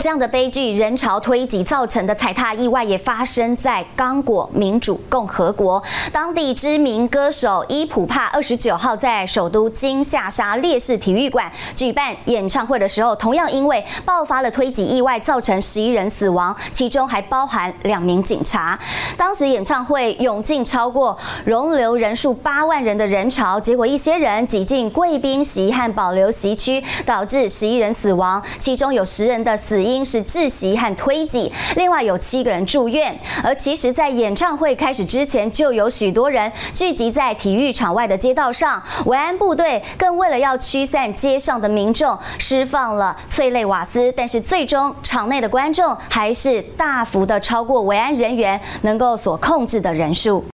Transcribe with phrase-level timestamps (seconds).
[0.00, 5.82] 这样的悲剧，人潮推挤造成的踩踏意外也发生在刚果民主共和国。
[6.10, 18.78] 当地知名歌手伊普帕二十九号在首都金夏沙烈士体育馆举办演唱会的时候，同样因为爆发了推挤意外，造成十一人死亡，其中还包含两名警察。
[19.18, 29.89] 当时演唱会涌进超过容留人数八万人的人潮，结果一些人挤进贵宾席和保留席区，导致十一人死亡，其中有十人的死因。
[29.90, 33.18] 因是窒息和推挤，另外有七个人住院。
[33.42, 38.82] 而其实，在演唱会开始之前，就有许多人聚集在体育场外的街道上。
[39.06, 50.44] 维安部队更为了要驱散街上的民众，释放了催泪瓦斯，但是最终场内的观众还是大幅的超过维安人员能够所控制的人数。